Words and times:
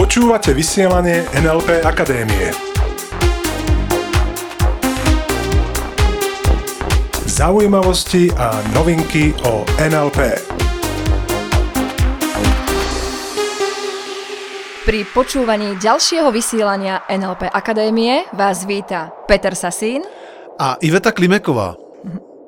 Počúvate 0.00 0.56
vysielanie 0.56 1.28
NLP 1.36 1.84
Akadémie. 1.84 2.48
Zaujímavosti 7.28 8.32
a 8.32 8.64
novinky 8.72 9.36
o 9.44 9.64
NLP. 9.76 10.40
Pri 14.88 15.00
počúvaní 15.12 15.76
ďalšieho 15.76 16.32
vysielania 16.32 17.04
NLP 17.12 17.52
Akadémie 17.52 18.24
vás 18.32 18.64
víta 18.64 19.12
Peter 19.28 19.52
Sasín 19.52 20.00
a 20.56 20.80
Iveta 20.80 21.12
Klimeková. 21.12 21.81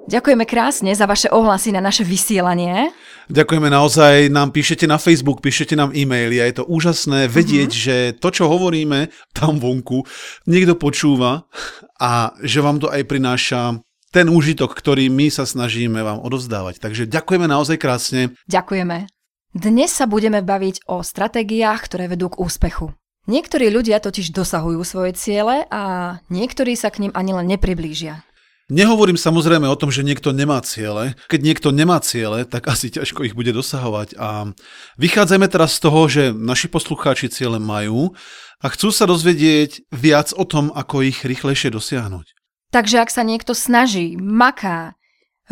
Ďakujeme 0.04 0.44
krásne 0.44 0.92
za 0.92 1.08
vaše 1.08 1.32
ohlasy 1.32 1.72
na 1.72 1.80
naše 1.80 2.04
vysielanie. 2.04 2.92
Ďakujeme 3.32 3.72
naozaj, 3.72 4.28
nám 4.28 4.52
píšete 4.52 4.84
na 4.84 5.00
Facebook, 5.00 5.40
píšete 5.40 5.72
nám 5.80 5.96
e-maily 5.96 6.44
a 6.44 6.48
je 6.52 6.60
to 6.60 6.68
úžasné 6.68 7.24
vedieť, 7.32 7.72
uh-huh. 7.72 7.84
že 7.88 7.96
to, 8.20 8.28
čo 8.28 8.44
hovoríme 8.52 9.08
tam 9.32 9.56
vonku, 9.56 10.04
niekto 10.44 10.76
počúva 10.76 11.48
a 11.96 12.36
že 12.44 12.60
vám 12.60 12.84
to 12.84 12.92
aj 12.92 13.00
prináša 13.08 13.80
ten 14.12 14.28
úžitok, 14.28 14.76
ktorý 14.76 15.08
my 15.08 15.32
sa 15.32 15.48
snažíme 15.48 16.04
vám 16.04 16.20
odovzdávať. 16.20 16.84
Takže 16.84 17.08
ďakujeme 17.08 17.48
naozaj 17.48 17.80
krásne. 17.80 18.36
Ďakujeme. 18.44 19.08
Dnes 19.56 19.88
sa 19.88 20.04
budeme 20.04 20.44
baviť 20.44 20.84
o 20.84 21.00
stratégiách, 21.00 21.80
ktoré 21.80 22.12
vedú 22.12 22.28
k 22.28 22.44
úspechu. 22.44 22.92
Niektorí 23.24 23.72
ľudia 23.72 24.04
totiž 24.04 24.36
dosahujú 24.36 24.84
svoje 24.84 25.16
ciele 25.16 25.64
a 25.72 26.16
niektorí 26.28 26.76
sa 26.76 26.92
k 26.92 27.08
ním 27.08 27.12
ani 27.16 27.32
len 27.32 27.48
nepriblížia. 27.48 28.20
Nehovorím 28.72 29.20
samozrejme 29.20 29.68
o 29.68 29.76
tom, 29.76 29.92
že 29.92 30.00
niekto 30.00 30.32
nemá 30.32 30.56
ciele. 30.64 31.12
Keď 31.28 31.40
niekto 31.44 31.68
nemá 31.68 32.00
ciele, 32.00 32.48
tak 32.48 32.64
asi 32.64 32.88
ťažko 32.88 33.28
ich 33.28 33.36
bude 33.36 33.52
dosahovať. 33.52 34.16
A 34.16 34.56
vychádzajme 34.96 35.46
teraz 35.52 35.76
z 35.76 35.80
toho, 35.84 36.00
že 36.08 36.22
naši 36.32 36.72
poslucháči 36.72 37.28
ciele 37.28 37.60
majú 37.60 38.16
a 38.64 38.66
chcú 38.72 38.88
sa 38.88 39.04
dozvedieť 39.04 39.92
viac 39.92 40.32
o 40.32 40.48
tom, 40.48 40.72
ako 40.72 41.04
ich 41.04 41.28
rýchlejšie 41.28 41.68
dosiahnuť. 41.68 42.32
Takže 42.72 43.04
ak 43.04 43.12
sa 43.12 43.20
niekto 43.20 43.52
snaží, 43.52 44.16
maká, 44.16 44.96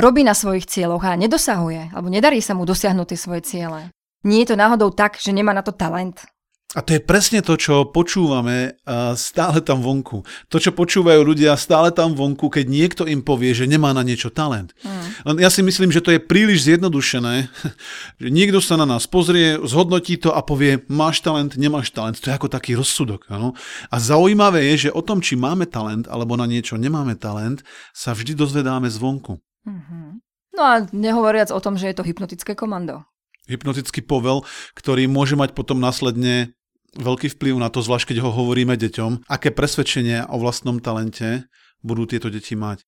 robí 0.01 0.25
na 0.25 0.33
svojich 0.33 0.65
cieľoch 0.65 1.05
a 1.05 1.13
nedosahuje, 1.21 1.93
alebo 1.93 2.09
nedarí 2.09 2.41
sa 2.41 2.57
mu 2.57 2.65
dosiahnuť 2.65 3.07
tie 3.13 3.19
svoje 3.21 3.43
ciele, 3.45 3.93
nie 4.25 4.41
je 4.41 4.55
to 4.55 4.57
náhodou 4.57 4.89
tak, 4.89 5.21
že 5.21 5.37
nemá 5.37 5.53
na 5.53 5.61
to 5.61 5.75
talent? 5.75 6.25
A 6.73 6.81
to 6.81 6.97
je 6.97 7.05
presne 7.05 7.45
to, 7.45 7.61
čo 7.61 7.85
počúvame 7.93 8.81
stále 9.13 9.61
tam 9.61 9.85
vonku. 9.85 10.25
To, 10.49 10.57
čo 10.57 10.73
počúvajú 10.73 11.21
ľudia 11.21 11.53
stále 11.61 11.93
tam 11.93 12.17
vonku, 12.17 12.49
keď 12.49 12.65
niekto 12.65 13.03
im 13.05 13.21
povie, 13.21 13.53
že 13.53 13.69
nemá 13.69 13.93
na 13.93 14.01
niečo 14.01 14.33
talent. 14.33 14.73
Mm. 14.81 15.37
Ja 15.37 15.53
si 15.53 15.61
myslím, 15.61 15.93
že 15.93 16.01
to 16.01 16.17
je 16.17 16.25
príliš 16.25 16.65
zjednodušené, 16.65 17.53
že 18.25 18.29
niekto 18.33 18.65
sa 18.65 18.81
na 18.81 18.89
nás 18.89 19.05
pozrie, 19.05 19.61
zhodnotí 19.61 20.17
to 20.17 20.33
a 20.33 20.41
povie, 20.41 20.81
máš 20.89 21.21
talent, 21.21 21.61
nemáš 21.61 21.93
talent. 21.93 22.17
To 22.25 22.33
je 22.33 22.37
ako 22.41 22.49
taký 22.49 22.73
rozsudok. 22.73 23.29
Ano? 23.29 23.53
A 23.93 24.01
zaujímavé 24.01 24.73
je, 24.73 24.89
že 24.89 24.97
o 24.97 25.05
tom, 25.05 25.21
či 25.21 25.37
máme 25.37 25.69
talent 25.69 26.09
alebo 26.09 26.41
na 26.41 26.49
niečo 26.49 26.81
nemáme 26.81 27.21
talent, 27.21 27.61
sa 27.93 28.17
vždy 28.17 28.33
dozvedáme 28.33 28.89
zvonku. 28.89 29.37
Mm-hmm. 29.69 30.09
No 30.57 30.63
a 30.65 30.89
nehovoriac 30.89 31.53
o 31.53 31.61
tom, 31.61 31.77
že 31.77 31.93
je 31.93 31.97
to 32.01 32.05
hypnotické 32.09 32.57
komando 32.57 33.05
hypnotický 33.51 34.07
povel, 34.07 34.47
ktorý 34.79 35.11
môže 35.11 35.35
mať 35.35 35.51
potom 35.53 35.83
následne 35.83 36.55
veľký 36.97 37.33
vplyv 37.39 37.55
na 37.57 37.73
to, 37.73 37.81
zvlášť 37.81 38.13
keď 38.13 38.19
ho 38.25 38.31
hovoríme 38.33 38.77
deťom, 38.77 39.29
aké 39.29 39.53
presvedčenie 39.53 40.29
o 40.29 40.37
vlastnom 40.37 40.81
talente 40.83 41.49
budú 41.81 42.05
tieto 42.05 42.29
deti 42.29 42.55
mať. 42.55 42.85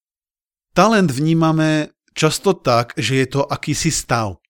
Talent 0.74 1.10
vnímame 1.10 1.94
často 2.14 2.54
tak, 2.54 2.94
že 2.98 3.22
je 3.22 3.26
to 3.38 3.40
akýsi 3.46 3.94
stav. 3.94 4.42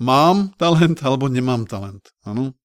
Mám 0.00 0.56
talent 0.58 1.00
alebo 1.04 1.28
nemám 1.28 1.68
talent. 1.68 2.02
Ano? 2.26 2.56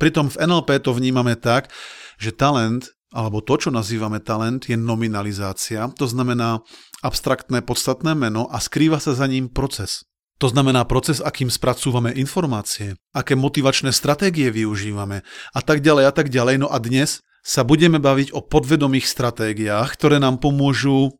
Pritom 0.00 0.32
v 0.32 0.40
NLP 0.40 0.80
to 0.80 0.96
vnímame 0.96 1.36
tak, 1.36 1.68
že 2.16 2.32
talent, 2.32 2.88
alebo 3.12 3.44
to, 3.44 3.60
čo 3.60 3.70
nazývame 3.72 4.20
talent, 4.20 4.64
je 4.68 4.76
nominalizácia, 4.76 5.92
to 5.96 6.08
znamená 6.08 6.64
abstraktné 7.04 7.60
podstatné 7.64 8.16
meno 8.16 8.48
a 8.48 8.60
skrýva 8.60 9.00
sa 9.00 9.12
za 9.12 9.28
ním 9.28 9.48
proces. 9.52 10.09
To 10.40 10.48
znamená 10.48 10.88
proces, 10.88 11.20
akým 11.20 11.52
spracúvame 11.52 12.16
informácie, 12.16 12.96
aké 13.12 13.36
motivačné 13.36 13.92
stratégie 13.92 14.48
využívame 14.48 15.20
a 15.52 15.60
tak 15.60 15.84
ďalej 15.84 16.04
a 16.08 16.12
tak 16.16 16.32
ďalej. 16.32 16.64
No 16.64 16.72
a 16.72 16.80
dnes 16.80 17.20
sa 17.44 17.60
budeme 17.60 18.00
baviť 18.00 18.32
o 18.32 18.40
podvedomých 18.40 19.04
stratégiách, 19.04 19.92
ktoré 20.00 20.16
nám 20.16 20.40
pomôžu, 20.40 21.12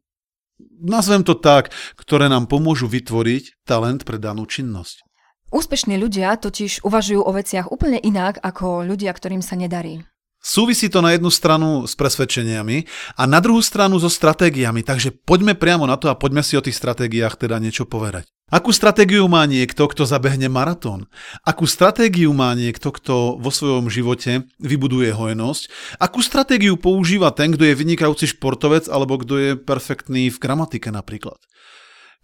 nazvem 0.80 1.20
to 1.20 1.36
tak, 1.36 1.68
ktoré 2.00 2.32
nám 2.32 2.48
pomôžu 2.48 2.88
vytvoriť 2.88 3.60
talent 3.68 4.08
pre 4.08 4.16
danú 4.16 4.48
činnosť. 4.48 5.04
Úspešní 5.52 6.00
ľudia 6.00 6.40
totiž 6.40 6.80
uvažujú 6.80 7.20
o 7.20 7.32
veciach 7.36 7.68
úplne 7.68 8.00
inak 8.00 8.40
ako 8.40 8.88
ľudia, 8.88 9.12
ktorým 9.12 9.44
sa 9.44 9.52
nedarí. 9.52 10.00
Súvisí 10.40 10.88
to 10.88 11.04
na 11.04 11.12
jednu 11.12 11.28
stranu 11.28 11.84
s 11.84 11.92
presvedčeniami 11.92 12.88
a 13.20 13.28
na 13.28 13.44
druhú 13.44 13.60
stranu 13.60 14.00
so 14.00 14.08
stratégiami, 14.08 14.80
takže 14.80 15.12
poďme 15.12 15.52
priamo 15.52 15.84
na 15.84 16.00
to 16.00 16.08
a 16.08 16.16
poďme 16.16 16.40
si 16.40 16.56
o 16.56 16.64
tých 16.64 16.80
stratégiách 16.80 17.36
teda 17.36 17.60
niečo 17.60 17.84
povedať. 17.84 18.24
Akú 18.50 18.74
stratégiu 18.74 19.30
má 19.30 19.46
niekto, 19.46 19.86
kto 19.86 20.02
zabehne 20.02 20.50
maratón? 20.50 21.06
Akú 21.46 21.70
stratégiu 21.70 22.34
má 22.34 22.50
niekto, 22.58 22.90
kto 22.90 23.38
vo 23.38 23.50
svojom 23.54 23.86
živote 23.86 24.42
vybuduje 24.58 25.14
hojnosť? 25.14 25.62
Akú 26.02 26.18
stratégiu 26.18 26.74
používa 26.74 27.30
ten, 27.30 27.54
kto 27.54 27.62
je 27.62 27.78
vynikajúci 27.78 28.26
športovec 28.34 28.90
alebo 28.90 29.22
kto 29.22 29.34
je 29.38 29.50
perfektný 29.54 30.34
v 30.34 30.40
gramatike 30.42 30.90
napríklad? 30.90 31.38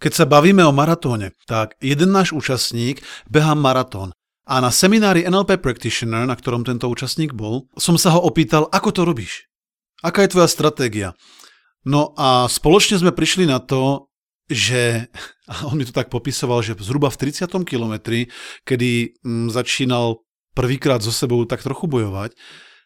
Keď 0.03 0.11
sa 0.11 0.25
bavíme 0.27 0.67
o 0.67 0.75
maratóne, 0.75 1.31
tak 1.47 1.79
jeden 1.79 2.11
náš 2.11 2.35
účastník 2.35 2.99
beha 3.31 3.55
maratón 3.55 4.11
a 4.43 4.59
na 4.59 4.67
seminári 4.67 5.23
NLP 5.27 5.63
Practitioner, 5.63 6.27
na 6.27 6.35
ktorom 6.35 6.67
tento 6.67 6.91
účastník 6.91 7.35
bol, 7.35 7.71
som 7.79 7.95
sa 7.95 8.15
ho 8.15 8.19
opýtal, 8.19 8.67
ako 8.71 8.89
to 8.91 9.01
robíš? 9.07 9.47
Aká 10.03 10.27
je 10.27 10.35
tvoja 10.35 10.51
stratégia? 10.51 11.15
No 11.87 12.11
a 12.19 12.51
spoločne 12.51 12.99
sme 12.99 13.15
prišli 13.15 13.47
na 13.47 13.63
to, 13.63 14.06
že, 14.51 15.11
a 15.51 15.67
on 15.67 15.77
mi 15.77 15.85
to 15.85 15.95
tak 15.95 16.09
popisoval, 16.09 16.63
že 16.63 16.75
zhruba 16.79 17.11
v 17.11 17.29
30. 17.29 17.47
kilometri, 17.67 18.31
kedy 18.63 19.19
mm, 19.21 19.47
začínal 19.53 20.23
prvýkrát 20.57 21.05
so 21.05 21.13
sebou 21.13 21.45
tak 21.45 21.61
trochu 21.61 21.85
bojovať, 21.85 22.33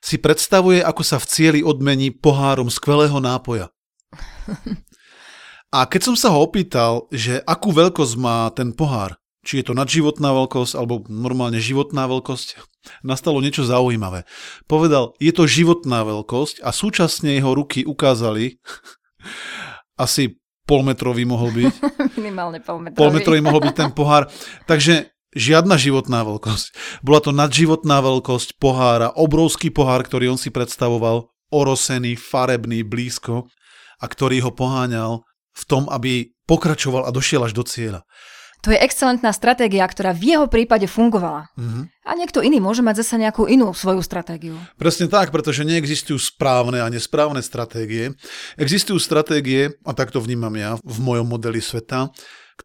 si 0.01 0.17
predstavuje, 0.17 0.81
ako 0.81 1.01
sa 1.05 1.21
v 1.21 1.29
cieli 1.29 1.59
odmení 1.61 2.09
pohárom 2.11 2.73
skvelého 2.73 3.21
nápoja. 3.21 3.69
A 5.71 5.87
keď 5.87 6.11
som 6.11 6.15
sa 6.19 6.35
ho 6.35 6.43
opýtal, 6.43 7.07
že 7.15 7.39
akú 7.47 7.71
veľkosť 7.71 8.13
má 8.19 8.51
ten 8.51 8.75
pohár, 8.75 9.15
či 9.47 9.63
je 9.63 9.71
to 9.71 9.73
nadživotná 9.73 10.35
veľkosť 10.35 10.75
alebo 10.75 11.07
normálne 11.07 11.63
životná 11.63 12.11
veľkosť, 12.11 12.59
nastalo 13.07 13.39
niečo 13.39 13.63
zaujímavé. 13.63 14.27
Povedal, 14.67 15.15
je 15.23 15.31
to 15.31 15.47
životná 15.47 16.03
veľkosť 16.03 16.59
a 16.59 16.75
súčasne 16.75 17.39
jeho 17.39 17.55
ruky 17.55 17.87
ukázali, 17.87 18.59
asi 20.03 20.40
polmetrový 20.65 21.23
mohol 21.27 21.49
byť. 21.51 21.73
Minimálne 22.19 22.59
polmetrový. 22.63 22.99
Polmetrový 22.99 23.39
mohol 23.43 23.61
byť 23.65 23.75
ten 23.75 23.91
pohár. 23.91 24.27
Takže 24.65 25.11
žiadna 25.35 25.79
životná 25.79 26.23
veľkosť. 26.27 26.99
Bola 27.03 27.19
to 27.23 27.31
nadživotná 27.31 28.03
veľkosť 28.03 28.59
pohára, 28.59 29.15
obrovský 29.15 29.71
pohár, 29.71 30.03
ktorý 30.03 30.35
on 30.35 30.39
si 30.39 30.51
predstavoval, 30.51 31.31
orosený, 31.51 32.15
farebný, 32.15 32.83
blízko 32.87 33.47
a 33.99 34.05
ktorý 34.07 34.47
ho 34.47 34.51
poháňal 34.55 35.23
v 35.51 35.63
tom, 35.67 35.87
aby 35.91 36.31
pokračoval 36.47 37.07
a 37.07 37.11
došiel 37.11 37.43
až 37.43 37.53
do 37.55 37.63
cieľa. 37.63 38.07
To 38.61 38.69
je 38.69 38.77
excelentná 38.77 39.33
stratégia, 39.33 39.81
ktorá 39.89 40.13
v 40.13 40.37
jeho 40.37 40.45
prípade 40.45 40.85
fungovala. 40.85 41.49
Mm-hmm. 41.57 41.83
A 42.05 42.11
niekto 42.13 42.45
iný 42.45 42.61
môže 42.61 42.85
mať 42.85 43.01
zase 43.01 43.17
nejakú 43.17 43.49
inú 43.49 43.73
svoju 43.73 44.05
stratégiu. 44.05 44.53
Presne 44.77 45.09
tak, 45.09 45.33
pretože 45.33 45.65
neexistujú 45.65 46.21
správne 46.21 46.77
a 46.77 46.87
nesprávne 46.93 47.41
stratégie. 47.41 48.13
Existujú 48.61 49.01
stratégie, 49.01 49.73
a 49.81 49.97
tak 49.97 50.13
to 50.13 50.21
vnímam 50.21 50.53
ja 50.53 50.77
v 50.77 50.97
mojom 51.01 51.25
modeli 51.25 51.57
sveta, 51.57 52.13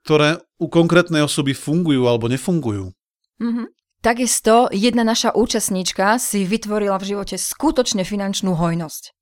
ktoré 0.05 0.37
u 0.61 0.69
konkrétnej 0.69 1.25
osoby 1.25 1.57
fungujú 1.57 2.05
alebo 2.05 2.29
nefungujú. 2.29 2.93
Mm-hmm. 3.41 3.67
Takisto 4.05 4.69
jedna 4.77 5.01
naša 5.01 5.33
účastníčka 5.33 6.21
si 6.21 6.45
vytvorila 6.45 7.01
v 7.01 7.17
živote 7.17 7.41
skutočne 7.41 8.05
finančnú 8.05 8.53
hojnosť. 8.53 9.16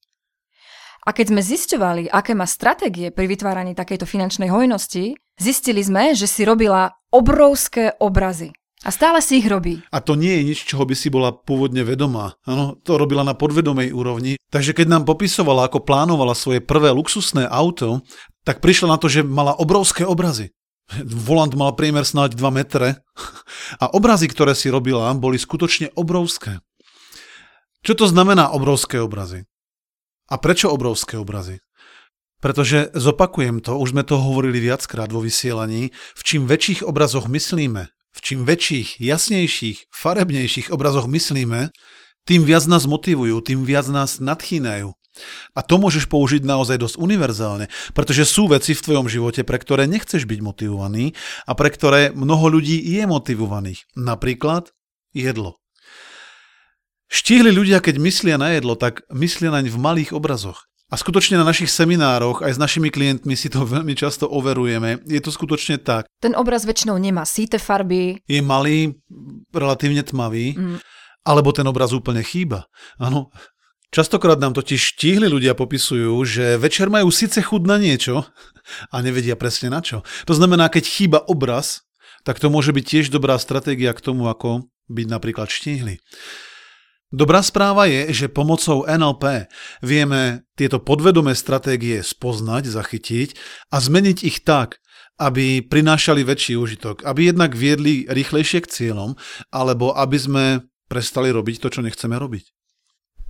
A 1.04 1.12
keď 1.12 1.36
sme 1.36 1.42
zisťovali, 1.44 2.08
aké 2.08 2.32
má 2.32 2.48
stratégie 2.48 3.12
pri 3.12 3.28
vytváraní 3.28 3.76
takejto 3.76 4.08
finančnej 4.08 4.48
hojnosti, 4.48 5.12
zistili 5.36 5.84
sme, 5.84 6.16
že 6.16 6.24
si 6.24 6.48
robila 6.48 6.96
obrovské 7.12 7.92
obrazy. 8.00 8.56
A 8.84 8.92
stále 8.92 9.24
si 9.24 9.40
ich 9.40 9.48
robí. 9.48 9.80
A 9.88 10.04
to 10.04 10.12
nie 10.12 10.40
je 10.40 10.42
nič, 10.52 10.58
čoho 10.68 10.84
by 10.84 10.92
si 10.92 11.08
bola 11.08 11.32
pôvodne 11.32 11.80
vedomá. 11.88 12.36
Ano, 12.44 12.76
to 12.84 13.00
robila 13.00 13.24
na 13.24 13.32
podvedomej 13.32 13.96
úrovni. 13.96 14.36
Takže 14.52 14.76
keď 14.76 14.92
nám 14.92 15.04
popisovala, 15.08 15.72
ako 15.72 15.88
plánovala 15.88 16.36
svoje 16.36 16.60
prvé 16.60 16.92
luxusné 16.92 17.48
auto, 17.48 18.04
tak 18.44 18.60
prišla 18.60 18.92
na 18.92 18.98
to, 19.00 19.08
že 19.08 19.24
mala 19.24 19.56
obrovské 19.56 20.04
obrazy. 20.04 20.52
Volant 21.00 21.56
mal 21.56 21.72
priemer 21.72 22.04
snáď 22.04 22.36
2 22.36 22.44
metre 22.60 23.00
a 23.82 23.88
obrazy, 23.88 24.28
ktoré 24.28 24.52
si 24.52 24.68
robila, 24.68 25.16
boli 25.16 25.40
skutočne 25.40 25.96
obrovské. 25.96 26.60
Čo 27.80 27.96
to 27.96 28.04
znamená 28.04 28.52
obrovské 28.52 29.00
obrazy? 29.00 29.48
A 30.30 30.40
prečo 30.40 30.72
obrovské 30.72 31.20
obrazy? 31.20 31.60
Pretože 32.40 32.92
zopakujem 32.92 33.64
to, 33.64 33.80
už 33.80 33.96
sme 33.96 34.04
to 34.04 34.20
hovorili 34.20 34.60
viackrát 34.60 35.08
vo 35.08 35.24
vysielaní, 35.24 35.92
v 35.92 36.22
čím 36.24 36.44
väčších 36.44 36.84
obrazoch 36.84 37.28
myslíme, 37.28 37.88
v 37.88 38.18
čím 38.20 38.44
väčších, 38.44 39.00
jasnejších, 39.00 39.88
farebnejších 39.88 40.68
obrazoch 40.68 41.08
myslíme, 41.08 41.72
tým 42.24 42.40
viac 42.44 42.64
nás 42.68 42.84
motivujú, 42.84 43.40
tým 43.44 43.64
viac 43.64 43.88
nás 43.88 44.20
nadchýnajú. 44.20 44.92
A 45.54 45.60
to 45.62 45.78
môžeš 45.78 46.10
použiť 46.10 46.42
naozaj 46.42 46.82
dosť 46.82 46.96
univerzálne, 46.98 47.70
pretože 47.94 48.26
sú 48.26 48.50
veci 48.50 48.74
v 48.74 48.82
tvojom 48.82 49.06
živote, 49.06 49.46
pre 49.46 49.62
ktoré 49.62 49.86
nechceš 49.86 50.26
byť 50.26 50.40
motivovaný 50.42 51.14
a 51.46 51.54
pre 51.54 51.70
ktoré 51.70 52.10
mnoho 52.10 52.58
ľudí 52.58 52.82
je 52.82 53.06
motivovaných. 53.06 53.86
Napríklad 53.94 54.74
jedlo. 55.14 55.63
Štíhli 57.14 57.54
ľudia, 57.54 57.78
keď 57.78 58.02
myslia 58.02 58.34
na 58.34 58.58
jedlo, 58.58 58.74
tak 58.74 59.06
myslia 59.14 59.54
naň 59.54 59.70
v 59.70 59.78
malých 59.78 60.10
obrazoch. 60.18 60.66
A 60.90 60.98
skutočne 60.98 61.38
na 61.38 61.46
našich 61.46 61.70
seminároch 61.70 62.42
aj 62.42 62.58
s 62.58 62.62
našimi 62.62 62.90
klientmi 62.90 63.38
si 63.38 63.46
to 63.46 63.62
veľmi 63.78 63.94
často 63.94 64.26
overujeme. 64.26 64.98
Je 65.06 65.22
to 65.22 65.30
skutočne 65.30 65.78
tak. 65.78 66.10
Ten 66.18 66.34
obraz 66.34 66.66
väčšinou 66.66 66.98
nemá 66.98 67.22
síte 67.22 67.62
farby. 67.62 68.18
Je 68.26 68.42
malý, 68.42 68.98
relatívne 69.54 70.02
tmavý, 70.02 70.58
mm. 70.58 70.82
alebo 71.22 71.54
ten 71.54 71.62
obraz 71.70 71.94
úplne 71.94 72.26
chýba. 72.26 72.66
Áno, 72.98 73.30
Častokrát 73.94 74.42
nám 74.42 74.58
totiž 74.58 74.98
štíhli 74.98 75.30
ľudia 75.30 75.54
popisujú, 75.54 76.18
že 76.26 76.58
večer 76.58 76.90
majú 76.90 77.14
síce 77.14 77.38
chud 77.38 77.62
na 77.62 77.78
niečo 77.78 78.26
a 78.94 78.96
nevedia 78.98 79.38
presne 79.38 79.70
na 79.70 79.78
čo. 79.78 80.02
To 80.26 80.34
znamená, 80.34 80.66
keď 80.66 80.82
chýba 80.82 81.22
obraz, 81.30 81.86
tak 82.26 82.42
to 82.42 82.50
môže 82.50 82.74
byť 82.74 82.82
tiež 82.82 83.06
dobrá 83.14 83.38
stratégia 83.38 83.94
k 83.94 84.02
tomu, 84.02 84.26
ako 84.26 84.66
byť 84.90 85.06
napríklad 85.06 85.46
štíhli. 85.46 86.02
Dobrá 87.14 87.46
správa 87.46 87.86
je, 87.86 88.10
že 88.10 88.26
pomocou 88.26 88.82
NLP 88.90 89.46
vieme 89.86 90.50
tieto 90.58 90.82
podvedomé 90.82 91.38
stratégie 91.38 92.02
spoznať, 92.02 92.66
zachytiť 92.66 93.38
a 93.70 93.78
zmeniť 93.78 94.18
ich 94.26 94.42
tak, 94.42 94.82
aby 95.22 95.62
prinášali 95.62 96.26
väčší 96.26 96.58
užitok, 96.58 97.06
aby 97.06 97.30
jednak 97.30 97.54
viedli 97.54 98.02
rýchlejšie 98.10 98.66
k 98.66 98.70
cieľom, 98.70 99.14
alebo 99.54 99.94
aby 99.94 100.18
sme 100.18 100.44
prestali 100.90 101.30
robiť 101.30 101.62
to, 101.62 101.70
čo 101.70 101.86
nechceme 101.86 102.18
robiť. 102.18 102.50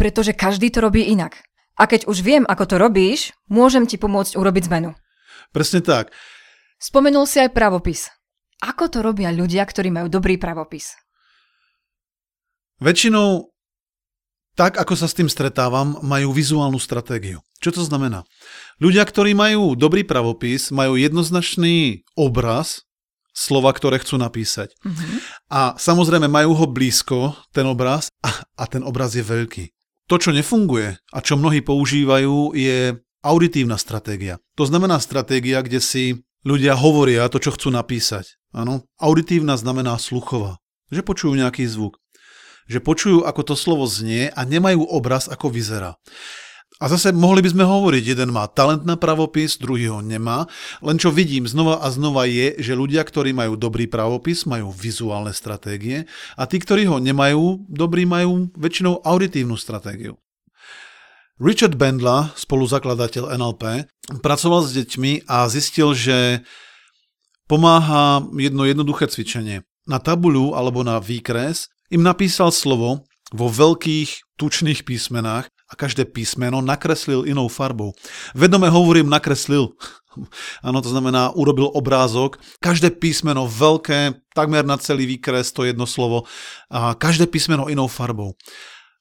Pretože 0.00 0.32
každý 0.32 0.72
to 0.72 0.80
robí 0.80 1.04
inak. 1.04 1.44
A 1.76 1.84
keď 1.84 2.08
už 2.08 2.24
viem, 2.24 2.48
ako 2.48 2.64
to 2.64 2.76
robíš, 2.80 3.36
môžem 3.52 3.84
ti 3.84 4.00
pomôcť 4.00 4.40
urobiť 4.40 4.64
zmenu. 4.72 4.96
Presne 5.52 5.84
tak. 5.84 6.08
Spomenul 6.80 7.28
si 7.28 7.36
aj 7.36 7.52
pravopis. 7.52 8.08
Ako 8.64 8.88
to 8.88 9.04
robia 9.04 9.28
ľudia, 9.28 9.60
ktorí 9.68 9.92
majú 9.92 10.08
dobrý 10.08 10.40
pravopis? 10.40 10.96
Väčšinou, 12.80 13.53
tak 14.54 14.78
ako 14.78 14.94
sa 14.94 15.10
s 15.10 15.18
tým 15.18 15.26
stretávam, 15.26 15.98
majú 16.02 16.30
vizuálnu 16.30 16.78
stratégiu. 16.78 17.42
Čo 17.58 17.80
to 17.80 17.82
znamená? 17.82 18.22
Ľudia, 18.78 19.02
ktorí 19.06 19.34
majú 19.34 19.74
dobrý 19.74 20.06
pravopis, 20.06 20.70
majú 20.70 20.94
jednoznačný 20.98 22.06
obraz 22.14 22.86
slova, 23.34 23.74
ktoré 23.74 23.98
chcú 23.98 24.14
napísať. 24.14 24.70
Uh-huh. 24.86 25.18
A 25.50 25.74
samozrejme 25.74 26.30
majú 26.30 26.54
ho 26.54 26.66
blízko, 26.70 27.34
ten 27.50 27.66
obraz, 27.66 28.06
a, 28.22 28.30
a 28.54 28.64
ten 28.70 28.86
obraz 28.86 29.18
je 29.18 29.26
veľký. 29.26 29.74
To, 30.06 30.20
čo 30.22 30.30
nefunguje 30.30 30.94
a 31.10 31.18
čo 31.18 31.34
mnohí 31.34 31.64
používajú, 31.64 32.54
je 32.54 32.94
auditívna 33.24 33.74
stratégia. 33.80 34.38
To 34.54 34.68
znamená 34.68 35.00
stratégia, 35.00 35.64
kde 35.64 35.80
si 35.80 36.22
ľudia 36.44 36.76
hovoria 36.76 37.26
to, 37.32 37.40
čo 37.40 37.56
chcú 37.56 37.72
napísať. 37.72 38.36
Áno, 38.54 38.86
auditívna 39.00 39.58
znamená 39.58 39.96
sluchová. 39.98 40.60
Že 40.92 41.02
počujú 41.02 41.32
nejaký 41.34 41.64
zvuk. 41.66 41.98
Že 42.64 42.78
počujú, 42.80 43.18
ako 43.24 43.40
to 43.42 43.54
slovo 43.54 43.84
znie 43.84 44.32
a 44.32 44.40
nemajú 44.44 44.84
obraz, 44.88 45.28
ako 45.28 45.52
vyzerá. 45.52 46.00
A 46.82 46.90
zase 46.90 47.14
mohli 47.14 47.38
by 47.38 47.54
sme 47.54 47.64
hovoriť, 47.64 48.02
jeden 48.12 48.34
má 48.34 48.50
talent 48.50 48.82
na 48.82 48.98
pravopis, 48.98 49.62
druhý 49.62 49.94
ho 49.94 50.02
nemá, 50.02 50.50
len 50.82 50.98
čo 50.98 51.14
vidím 51.14 51.46
znova 51.46 51.78
a 51.78 51.86
znova 51.86 52.26
je, 52.26 52.58
že 52.58 52.74
ľudia, 52.74 53.06
ktorí 53.06 53.30
majú 53.30 53.54
dobrý 53.54 53.86
pravopis, 53.86 54.42
majú 54.42 54.74
vizuálne 54.74 55.30
stratégie 55.30 56.10
a 56.34 56.42
tí, 56.50 56.58
ktorí 56.58 56.90
ho 56.90 56.98
nemajú, 56.98 57.62
dobrý 57.70 58.04
majú 58.10 58.50
väčšinou 58.58 59.06
auditívnu 59.06 59.54
stratégiu. 59.54 60.18
Richard 61.38 61.78
Bendla, 61.78 62.34
spoluzakladateľ 62.34 63.38
NLP, 63.38 63.86
pracoval 64.22 64.66
s 64.66 64.74
deťmi 64.74 65.30
a 65.30 65.46
zistil, 65.46 65.94
že 65.94 66.42
pomáha 67.46 68.22
jedno 68.34 68.66
jednoduché 68.66 69.06
cvičenie. 69.06 69.62
Na 69.86 70.02
tabuľu 70.02 70.58
alebo 70.58 70.82
na 70.82 70.98
výkres 70.98 71.73
im 71.94 72.02
napísal 72.02 72.50
slovo 72.50 73.06
vo 73.30 73.46
veľkých 73.46 74.34
tučných 74.34 74.82
písmenách 74.82 75.46
a 75.46 75.72
každé 75.78 76.10
písmeno 76.10 76.58
nakreslil 76.58 77.22
inou 77.22 77.46
farbou. 77.46 77.94
Vedome 78.34 78.66
hovorím 78.66 79.06
nakreslil. 79.06 79.78
Áno, 80.66 80.82
to 80.82 80.90
znamená, 80.90 81.30
urobil 81.38 81.70
obrázok. 81.70 82.42
Každé 82.58 82.98
písmeno 82.98 83.46
veľké, 83.46 84.26
takmer 84.34 84.66
na 84.66 84.74
celý 84.78 85.06
výkres, 85.06 85.54
to 85.54 85.62
jedno 85.62 85.86
slovo. 85.86 86.26
A 86.70 86.98
každé 86.98 87.30
písmeno 87.30 87.70
inou 87.70 87.86
farbou. 87.86 88.34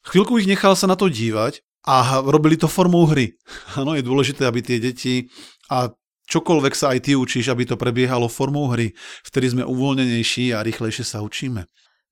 Chvíľku 0.06 0.38
ich 0.38 0.50
nechal 0.50 0.78
sa 0.78 0.86
na 0.86 0.94
to 0.94 1.10
dívať 1.10 1.66
a 1.90 2.22
robili 2.22 2.56
to 2.56 2.70
formou 2.70 3.10
hry. 3.10 3.34
Áno, 3.80 3.98
je 3.98 4.06
dôležité, 4.06 4.46
aby 4.46 4.62
tie 4.62 4.78
deti 4.78 5.34
a 5.70 5.90
čokoľvek 6.30 6.74
sa 6.78 6.94
aj 6.96 7.10
ty 7.10 7.12
učíš, 7.18 7.50
aby 7.50 7.66
to 7.68 7.76
prebiehalo 7.76 8.30
formou 8.30 8.70
hry. 8.72 8.94
Vtedy 9.26 9.58
sme 9.58 9.64
uvoľnenejší 9.68 10.56
a 10.56 10.64
rýchlejšie 10.64 11.04
sa 11.04 11.20
učíme. 11.26 11.68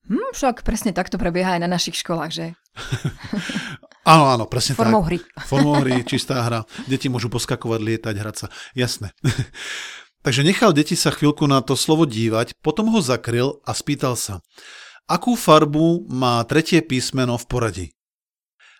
Hm, 0.09 0.33
však 0.33 0.65
presne 0.65 0.95
takto 0.95 1.21
prebieha 1.21 1.57
aj 1.57 1.61
na 1.61 1.69
našich 1.69 1.99
školách, 2.01 2.31
že? 2.33 2.45
Áno, 4.01 4.33
áno, 4.33 4.49
presne 4.49 4.73
Formou 4.73 5.05
tak. 5.05 5.07
hry. 5.13 5.17
Formou 5.51 5.77
hry, 5.77 6.01
čistá 6.01 6.41
hra. 6.41 6.65
Deti 6.89 7.05
môžu 7.05 7.29
poskakovať, 7.29 7.79
lietať, 7.85 8.15
hrať 8.17 8.35
sa. 8.35 8.47
Jasné. 8.73 9.13
Takže 10.25 10.41
nechal 10.41 10.73
deti 10.73 10.97
sa 10.97 11.13
chvíľku 11.13 11.45
na 11.45 11.61
to 11.61 11.77
slovo 11.77 12.09
dívať, 12.09 12.57
potom 12.65 12.89
ho 12.93 13.01
zakryl 13.01 13.61
a 13.61 13.73
spýtal 13.73 14.17
sa, 14.17 14.41
akú 15.05 15.33
farbu 15.33 16.09
má 16.09 16.41
tretie 16.49 16.81
písmeno 16.81 17.37
v 17.37 17.45
poradí? 17.45 17.87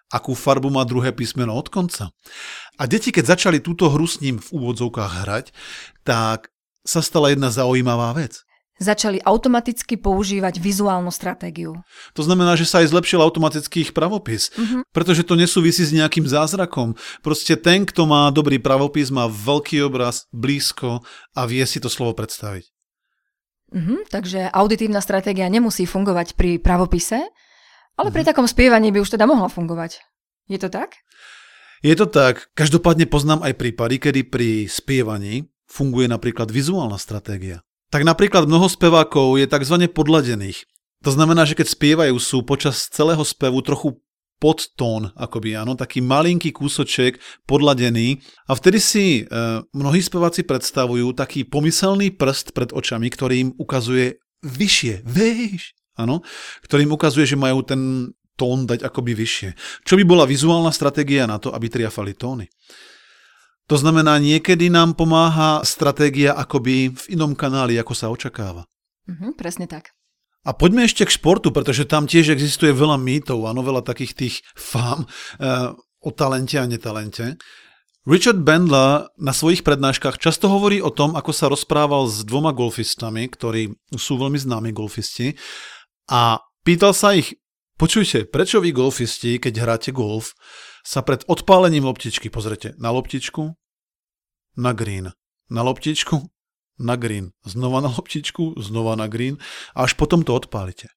Akú 0.09 0.33
farbu 0.33 0.73
má 0.73 0.85
druhé 0.85 1.13
písmeno 1.13 1.53
od 1.53 1.69
konca? 1.69 2.13
A 2.77 2.83
deti, 2.89 3.13
keď 3.13 3.37
začali 3.37 3.61
túto 3.61 3.89
hru 3.93 4.05
s 4.05 4.21
ním 4.21 4.41
v 4.41 4.47
úvodzovkách 4.53 5.13
hrať, 5.25 5.45
tak 6.01 6.49
sa 6.81 7.01
stala 7.01 7.29
jedna 7.29 7.53
zaujímavá 7.53 8.13
vec 8.17 8.41
začali 8.81 9.21
automaticky 9.21 10.01
používať 10.01 10.57
vizuálnu 10.57 11.13
stratégiu. 11.13 11.77
To 12.17 12.25
znamená, 12.25 12.57
že 12.57 12.65
sa 12.65 12.81
aj 12.81 12.89
zlepšil 12.89 13.21
automatický 13.21 13.85
ich 13.85 13.93
pravopis, 13.93 14.49
mm-hmm. 14.57 14.89
pretože 14.89 15.21
to 15.21 15.37
nesúvisí 15.37 15.85
s 15.85 15.93
nejakým 15.93 16.25
zázrakom. 16.25 16.97
Proste 17.21 17.53
ten, 17.53 17.85
kto 17.85 18.09
má 18.09 18.33
dobrý 18.33 18.57
pravopis, 18.57 19.13
má 19.13 19.29
veľký 19.29 19.85
obraz, 19.85 20.25
blízko 20.33 21.05
a 21.37 21.41
vie 21.45 21.61
si 21.69 21.77
to 21.77 21.93
slovo 21.93 22.17
predstaviť. 22.17 22.65
Mm-hmm, 23.71 23.99
takže 24.09 24.49
auditívna 24.51 24.99
stratégia 24.99 25.47
nemusí 25.47 25.85
fungovať 25.85 26.33
pri 26.33 26.57
pravopise, 26.57 27.21
ale 27.21 28.09
mm-hmm. 28.09 28.11
pri 28.17 28.23
takom 28.25 28.49
spievaní 28.49 28.89
by 28.89 28.99
už 28.99 29.13
teda 29.13 29.29
mohla 29.29 29.47
fungovať. 29.47 30.01
Je 30.49 30.57
to 30.57 30.67
tak? 30.67 30.97
Je 31.85 31.93
to 31.93 32.09
tak. 32.09 32.49
Každopádne 32.57 33.05
poznám 33.07 33.45
aj 33.45 33.53
prípady, 33.55 33.95
kedy 34.01 34.21
pri 34.27 34.49
spievaní 34.67 35.47
funguje 35.71 36.11
napríklad 36.11 36.51
vizuálna 36.51 36.99
stratégia 36.99 37.63
tak 37.91 38.07
napríklad 38.07 38.47
mnoho 38.47 38.71
spevákov 38.71 39.37
je 39.37 39.45
tzv. 39.45 39.75
podladených. 39.91 40.63
To 41.03 41.11
znamená, 41.11 41.43
že 41.43 41.59
keď 41.59 41.67
spievajú, 41.75 42.15
sú 42.17 42.47
počas 42.47 42.87
celého 42.87 43.21
spevu 43.27 43.59
trochu 43.61 43.99
podtón, 44.41 45.13
akoby 45.13 45.53
áno, 45.53 45.77
taký 45.77 46.01
malinký 46.01 46.49
kúsoček 46.49 47.21
podladený 47.45 48.17
a 48.49 48.57
vtedy 48.57 48.81
si 48.81 49.05
e, 49.21 49.23
mnohí 49.69 50.01
speváci 50.01 50.41
predstavujú 50.41 51.13
taký 51.13 51.45
pomyselný 51.45 52.09
prst 52.17 52.57
pred 52.57 52.73
očami, 52.73 53.13
ktorý 53.13 53.35
im 53.37 53.49
ukazuje 53.61 54.17
vyššie, 54.41 55.05
vejš, 55.05 55.77
áno, 55.93 56.25
ktorý 56.65 56.89
im 56.89 56.95
ukazuje, 56.97 57.29
že 57.29 57.37
majú 57.37 57.61
ten 57.61 58.09
tón 58.33 58.65
dať 58.65 58.81
akoby 58.81 59.13
vyššie. 59.13 59.49
Čo 59.85 59.93
by 60.01 60.03
bola 60.09 60.25
vizuálna 60.25 60.73
stratégia 60.73 61.29
na 61.29 61.37
to, 61.37 61.53
aby 61.53 61.69
triafali 61.69 62.17
tóny. 62.17 62.49
To 63.71 63.79
znamená, 63.79 64.19
niekedy 64.19 64.67
nám 64.67 64.99
pomáha 64.99 65.63
stratégia 65.63 66.35
akoby 66.35 66.91
v 66.91 67.15
inom 67.15 67.31
kanáli, 67.31 67.79
ako 67.79 67.95
sa 67.95 68.11
očakáva. 68.11 68.67
Mhm, 69.07 69.39
presne 69.39 69.63
tak. 69.63 69.95
A 70.43 70.51
poďme 70.51 70.83
ešte 70.83 71.07
k 71.07 71.15
športu, 71.15 71.55
pretože 71.55 71.87
tam 71.87 72.03
tiež 72.03 72.35
existuje 72.35 72.75
veľa 72.75 72.99
mýtov 72.99 73.47
a 73.47 73.55
veľa 73.55 73.79
takých 73.87 74.13
tých 74.17 74.35
fám 74.59 75.07
uh, 75.07 75.71
o 76.03 76.09
talente 76.11 76.59
a 76.59 76.67
netalente. 76.67 77.39
Richard 78.03 78.43
Bendler 78.43 79.07
na 79.15 79.31
svojich 79.31 79.63
prednáškach 79.63 80.19
často 80.19 80.51
hovorí 80.51 80.83
o 80.83 80.91
tom, 80.91 81.15
ako 81.15 81.31
sa 81.31 81.47
rozprával 81.47 82.11
s 82.11 82.27
dvoma 82.27 82.51
golfistami, 82.51 83.23
ktorí 83.29 83.71
sú 83.95 84.19
veľmi 84.19 84.35
známi 84.41 84.75
golfisti 84.75 85.37
a 86.11 86.43
pýtal 86.67 86.91
sa 86.97 87.15
ich, 87.15 87.37
počujte, 87.77 88.27
prečo 88.27 88.59
vy 88.59 88.73
golfisti, 88.73 89.37
keď 89.37 89.53
hráte 89.63 89.89
golf, 89.93 90.33
sa 90.81 91.05
pred 91.05 91.21
odpálením 91.29 91.85
loptičky 91.85 92.33
pozrete 92.33 92.73
na 92.81 92.89
loptičku, 92.89 93.60
na 94.57 94.71
green, 94.73 95.11
na 95.49 95.61
loptičku, 95.61 96.29
na 96.81 96.95
green, 96.97 97.31
znova 97.45 97.81
na 97.81 97.89
loptičku, 97.93 98.57
znova 98.57 98.97
na 98.97 99.07
green 99.07 99.37
a 99.77 99.85
až 99.85 99.93
potom 99.93 100.25
to 100.25 100.33
odpálite. 100.33 100.89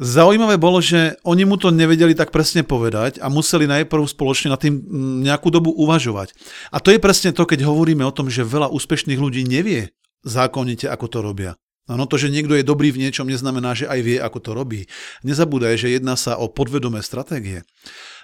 Zaujímavé 0.00 0.56
bolo, 0.56 0.80
že 0.80 1.20
oni 1.28 1.44
mu 1.44 1.60
to 1.60 1.68
nevedeli 1.68 2.16
tak 2.16 2.32
presne 2.32 2.64
povedať 2.64 3.20
a 3.20 3.28
museli 3.28 3.68
najprv 3.68 4.08
spoločne 4.08 4.48
na 4.48 4.56
tým 4.56 4.80
mm, 4.80 5.28
nejakú 5.28 5.52
dobu 5.52 5.76
uvažovať. 5.76 6.32
A 6.72 6.80
to 6.80 6.88
je 6.88 6.96
presne 6.96 7.36
to, 7.36 7.44
keď 7.44 7.68
hovoríme 7.68 8.00
o 8.08 8.14
tom, 8.14 8.32
že 8.32 8.40
veľa 8.40 8.72
úspešných 8.72 9.20
ľudí 9.20 9.44
nevie 9.44 9.92
zákonite, 10.24 10.88
ako 10.88 11.04
to 11.04 11.18
robia. 11.20 11.52
No 11.90 12.06
to, 12.06 12.14
že 12.14 12.30
niekto 12.30 12.54
je 12.54 12.62
dobrý 12.62 12.94
v 12.94 13.02
niečom, 13.02 13.26
neznamená, 13.26 13.74
že 13.74 13.90
aj 13.90 14.00
vie, 14.06 14.18
ako 14.22 14.38
to 14.38 14.50
robí. 14.54 14.86
Nezabúdaj, 15.26 15.74
že 15.74 15.88
jedná 15.90 16.14
sa 16.14 16.38
o 16.38 16.46
podvedomé 16.46 17.02
stratégie. 17.02 17.66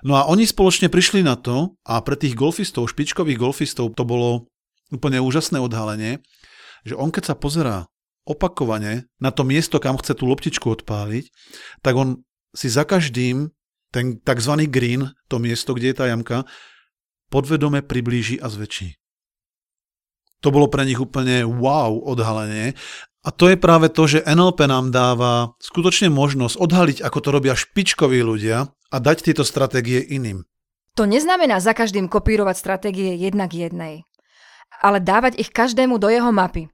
No 0.06 0.14
a 0.14 0.30
oni 0.30 0.46
spoločne 0.46 0.86
prišli 0.86 1.26
na 1.26 1.34
to 1.34 1.74
a 1.82 1.98
pre 1.98 2.14
tých 2.14 2.38
golfistov, 2.38 2.86
špičkových 2.86 3.40
golfistov, 3.40 3.98
to 3.98 4.06
bolo 4.06 4.46
úplne 4.94 5.18
úžasné 5.18 5.58
odhalenie, 5.58 6.22
že 6.86 6.94
on 6.94 7.10
keď 7.10 7.34
sa 7.34 7.34
pozerá 7.34 7.90
opakovane 8.26 9.10
na 9.18 9.30
to 9.34 9.42
miesto, 9.42 9.82
kam 9.82 9.98
chce 9.98 10.14
tú 10.14 10.30
loptičku 10.30 10.66
odpáliť, 10.66 11.30
tak 11.82 11.94
on 11.98 12.22
si 12.54 12.70
za 12.70 12.86
každým 12.86 13.50
ten 13.90 14.18
tzv. 14.22 14.52
green, 14.66 15.10
to 15.26 15.38
miesto, 15.38 15.74
kde 15.74 15.94
je 15.94 15.96
tá 15.96 16.06
jamka, 16.10 16.46
podvedome 17.30 17.82
priblíži 17.82 18.38
a 18.38 18.50
zväčší. 18.50 18.98
To 20.44 20.52
bolo 20.52 20.68
pre 20.68 20.84
nich 20.84 21.00
úplne 21.00 21.42
wow 21.48 21.96
odhalenie 22.06 22.76
a 23.26 23.34
to 23.34 23.50
je 23.50 23.58
práve 23.58 23.90
to, 23.90 24.06
že 24.06 24.22
NLP 24.22 24.70
nám 24.70 24.94
dáva 24.94 25.58
skutočne 25.58 26.06
možnosť 26.14 26.62
odhaliť, 26.62 26.98
ako 27.02 27.18
to 27.18 27.28
robia 27.34 27.58
špičkoví 27.58 28.22
ľudia 28.22 28.70
a 28.70 28.96
dať 29.02 29.26
tieto 29.26 29.42
stratégie 29.42 29.98
iným. 29.98 30.46
To 30.94 31.10
neznamená 31.10 31.58
za 31.58 31.74
každým 31.74 32.06
kopírovať 32.06 32.54
stratégie 32.54 33.18
jednak 33.18 33.50
jednej, 33.50 34.06
ale 34.78 35.02
dávať 35.02 35.42
ich 35.42 35.50
každému 35.50 35.98
do 35.98 36.06
jeho 36.06 36.30
mapy. 36.30 36.70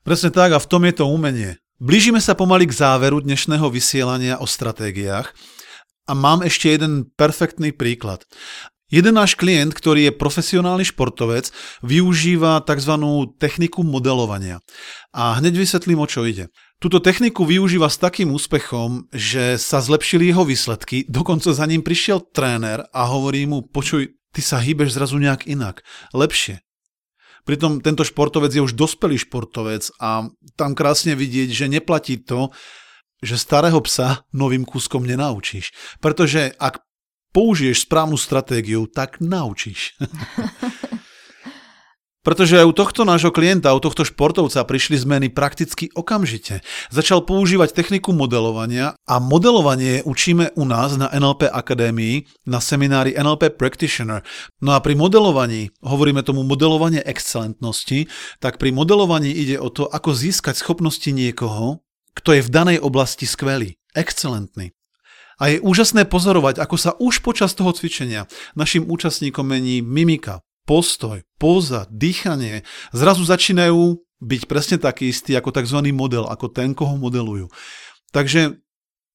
Presne 0.00 0.32
tak 0.32 0.56
a 0.56 0.58
v 0.58 0.70
tom 0.72 0.88
je 0.88 0.94
to 0.96 1.04
umenie. 1.04 1.60
Blížime 1.78 2.18
sa 2.18 2.32
pomaly 2.32 2.66
k 2.66 2.74
záveru 2.74 3.20
dnešného 3.20 3.68
vysielania 3.68 4.40
o 4.40 4.48
stratégiách 4.48 5.30
a 6.08 6.12
mám 6.16 6.42
ešte 6.42 6.72
jeden 6.72 7.12
perfektný 7.12 7.76
príklad. 7.76 8.24
Jeden 8.88 9.20
náš 9.20 9.36
klient, 9.36 9.76
ktorý 9.76 10.08
je 10.08 10.16
profesionálny 10.16 10.88
športovec, 10.88 11.52
využíva 11.84 12.64
tzv. 12.64 12.94
techniku 13.36 13.84
modelovania. 13.84 14.64
A 15.12 15.36
hneď 15.36 15.60
vysvetlím, 15.60 16.00
o 16.00 16.08
čo 16.08 16.24
ide. 16.24 16.48
Túto 16.80 16.96
techniku 16.96 17.44
využíva 17.44 17.92
s 17.92 18.00
takým 18.00 18.32
úspechom, 18.32 19.12
že 19.12 19.60
sa 19.60 19.84
zlepšili 19.84 20.32
jeho 20.32 20.48
výsledky, 20.48 21.04
dokonca 21.04 21.52
za 21.52 21.68
ním 21.68 21.84
prišiel 21.84 22.32
tréner 22.32 22.88
a 22.88 23.02
hovorí 23.12 23.44
mu, 23.44 23.60
počuj, 23.60 24.08
ty 24.32 24.40
sa 24.40 24.56
hýbeš 24.56 24.96
zrazu 24.96 25.20
nejak 25.20 25.44
inak, 25.44 25.84
lepšie. 26.16 26.64
Pritom 27.44 27.84
tento 27.84 28.08
športovec 28.08 28.56
je 28.56 28.64
už 28.64 28.72
dospelý 28.72 29.20
športovec 29.20 29.92
a 30.00 30.32
tam 30.56 30.72
krásne 30.72 31.12
vidieť, 31.12 31.52
že 31.52 31.66
neplatí 31.68 32.24
to, 32.24 32.56
že 33.20 33.36
starého 33.36 33.82
psa 33.84 34.24
novým 34.32 34.64
kúskom 34.64 35.04
nenaučíš. 35.04 35.74
Pretože 35.98 36.54
ak 36.56 36.87
použiješ 37.32 37.84
správnu 37.84 38.16
stratégiu, 38.16 38.86
tak 38.86 39.20
naučíš. 39.20 39.94
Pretože 42.28 42.60
aj 42.60 42.68
u 42.68 42.76
tohto 42.76 43.08
nášho 43.08 43.32
klienta, 43.32 43.72
u 43.72 43.80
tohto 43.80 44.04
športovca 44.04 44.60
prišli 44.60 45.00
zmeny 45.00 45.32
prakticky 45.32 45.88
okamžite. 45.96 46.60
Začal 46.92 47.24
používať 47.24 47.72
techniku 47.72 48.12
modelovania 48.12 48.92
a 49.08 49.16
modelovanie 49.16 50.04
učíme 50.04 50.52
u 50.52 50.68
nás 50.68 51.00
na 51.00 51.08
NLP 51.08 51.48
Akadémii 51.48 52.28
na 52.44 52.60
seminári 52.60 53.16
NLP 53.16 53.56
Practitioner. 53.56 54.20
No 54.60 54.76
a 54.76 54.84
pri 54.84 54.92
modelovaní, 54.92 55.72
hovoríme 55.80 56.20
tomu 56.20 56.44
modelovanie 56.44 57.00
excelentnosti, 57.00 58.12
tak 58.44 58.60
pri 58.60 58.76
modelovaní 58.76 59.32
ide 59.32 59.56
o 59.56 59.72
to, 59.72 59.88
ako 59.88 60.12
získať 60.12 60.60
schopnosti 60.60 61.08
niekoho, 61.08 61.80
kto 62.12 62.36
je 62.36 62.44
v 62.44 62.52
danej 62.52 62.78
oblasti 62.84 63.24
skvelý, 63.24 63.80
excelentný. 63.96 64.76
A 65.38 65.54
je 65.54 65.62
úžasné 65.62 66.04
pozorovať, 66.10 66.58
ako 66.58 66.76
sa 66.76 66.98
už 66.98 67.22
počas 67.22 67.54
toho 67.54 67.70
cvičenia 67.70 68.26
našim 68.58 68.82
účastníkom 68.90 69.46
mení 69.46 69.78
mimika, 69.80 70.42
postoj, 70.66 71.22
póza, 71.38 71.86
dýchanie. 71.88 72.66
Zrazu 72.90 73.22
začínajú 73.22 74.02
byť 74.18 74.42
presne 74.50 74.76
taký 74.82 75.14
istý 75.14 75.38
ako 75.38 75.54
tzv. 75.54 75.78
model, 75.94 76.26
ako 76.26 76.50
ten, 76.50 76.74
koho 76.74 76.98
modelujú. 76.98 77.46
Takže 78.10 78.58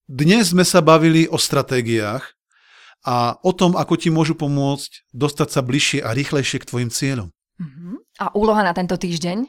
dnes 0.08 0.56
sme 0.56 0.64
sa 0.64 0.80
bavili 0.80 1.28
o 1.28 1.36
stratégiách 1.36 2.24
a 3.04 3.36
o 3.44 3.52
tom, 3.52 3.76
ako 3.76 4.00
ti 4.00 4.08
môžu 4.08 4.40
pomôcť 4.40 5.12
dostať 5.12 5.48
sa 5.52 5.60
bližšie 5.60 6.00
a 6.00 6.16
rýchlejšie 6.16 6.64
k 6.64 6.68
tvojim 6.72 6.90
cieľom. 6.90 7.28
Uh-huh. 7.60 8.00
A 8.24 8.32
úloha 8.32 8.64
na 8.64 8.72
tento 8.72 8.96
týždeň? 8.96 9.44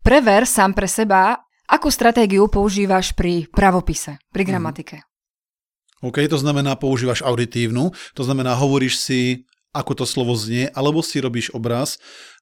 Prever 0.00 0.48
sám 0.48 0.72
pre 0.72 0.88
seba, 0.88 1.36
akú 1.68 1.92
stratégiu 1.92 2.48
používaš 2.48 3.12
pri 3.12 3.44
pravopise, 3.52 4.16
pri 4.32 4.42
mhm. 4.44 4.48
gramatike. 4.48 4.96
Uh-huh. 5.04 5.17
OK, 5.98 6.22
to 6.30 6.38
znamená, 6.38 6.78
používaš 6.78 7.26
auditívnu, 7.26 7.90
to 8.14 8.22
znamená, 8.22 8.54
hovoríš 8.54 9.02
si, 9.02 9.20
ako 9.74 10.02
to 10.02 10.04
slovo 10.06 10.38
znie, 10.38 10.70
alebo 10.70 11.02
si 11.02 11.18
robíš 11.18 11.50
obraz, 11.50 11.98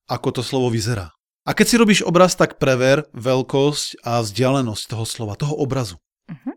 ako 0.06 0.40
to 0.40 0.42
slovo 0.44 0.68
vyzerá. 0.68 1.16
A 1.46 1.54
keď 1.54 1.66
si 1.66 1.76
robíš 1.78 2.00
obraz, 2.02 2.34
tak 2.34 2.58
prever 2.58 3.06
veľkosť 3.14 4.02
a 4.02 4.18
vzdialenosť 4.20 4.82
toho 4.90 5.04
slova, 5.06 5.38
toho 5.38 5.54
obrazu. 5.54 5.96
Uh-huh. 6.26 6.54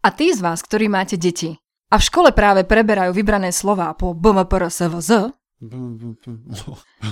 A 0.00 0.08
tí 0.14 0.30
z 0.30 0.40
vás, 0.40 0.62
ktorí 0.62 0.86
máte 0.86 1.18
deti 1.18 1.58
a 1.90 1.98
v 1.98 2.06
škole 2.06 2.30
práve 2.30 2.62
preberajú 2.62 3.10
vybrané 3.10 3.50
slova 3.50 3.90
po 3.98 4.14
BMPRSVZ, 4.14 5.34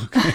okay. 0.09 0.33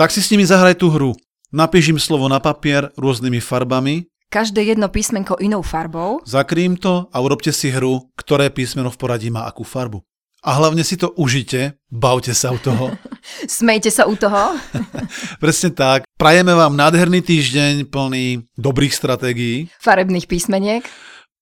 tak 0.00 0.08
si 0.10 0.18
s 0.18 0.32
nimi 0.34 0.42
zahraj 0.42 0.80
tú 0.80 0.90
hru. 0.90 1.14
Napíš 1.52 1.92
im 1.92 2.00
slovo 2.00 2.26
na 2.32 2.40
papier 2.40 2.88
rôznymi 2.96 3.38
farbami 3.44 4.08
každé 4.32 4.64
jedno 4.64 4.88
písmenko 4.88 5.36
inou 5.44 5.60
farbou. 5.60 6.24
Zakrým 6.24 6.80
to 6.80 7.12
a 7.12 7.20
urobte 7.20 7.52
si 7.52 7.68
hru, 7.68 8.08
ktoré 8.16 8.48
písmeno 8.48 8.88
v 8.88 8.96
poradí 8.96 9.28
má 9.28 9.44
akú 9.44 9.60
farbu. 9.60 10.00
A 10.42 10.58
hlavne 10.58 10.82
si 10.82 10.98
to 10.98 11.12
užite, 11.14 11.78
bavte 11.86 12.34
sa 12.34 12.50
u 12.50 12.58
toho. 12.58 12.96
Smejte 13.60 13.92
sa 13.92 14.08
u 14.08 14.16
toho. 14.16 14.56
Presne 15.42 15.70
tak. 15.70 16.08
Prajeme 16.16 16.56
vám 16.56 16.74
nádherný 16.74 17.20
týždeň 17.22 17.86
plný 17.92 18.48
dobrých 18.56 18.96
stratégií. 18.96 19.70
Farebných 19.78 20.26
písmeniek. 20.26 20.82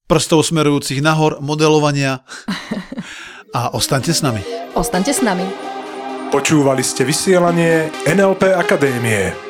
Prstov 0.04 0.44
smerujúcich 0.50 1.00
nahor, 1.00 1.38
modelovania. 1.38 2.26
A 3.56 3.73
ostaňte 3.73 4.12
s 4.12 4.20
nami. 4.20 4.42
Ostaňte 4.75 5.14
s 5.14 5.23
nami. 5.23 5.47
Počúvali 6.30 6.87
ste 6.87 7.02
vysielanie 7.02 7.90
NLP 8.06 8.54
Akadémie. 8.54 9.50